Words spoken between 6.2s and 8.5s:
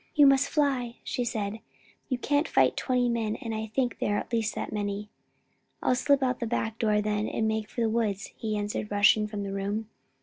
out at the back door then, and make for the woods,"